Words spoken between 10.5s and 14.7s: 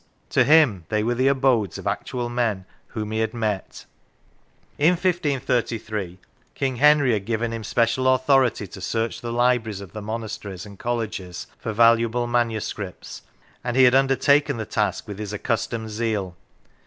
and colleges for valuable manuscripts, and he had under taken the